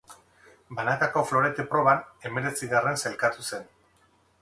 [0.79, 3.73] Banakako florete proban hemeretzigarren sailkatu zen.